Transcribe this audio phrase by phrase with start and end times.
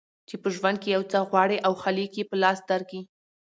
[0.27, 3.01] چي په ژوند کي یو څه غواړې او خالق یې په لاس درکي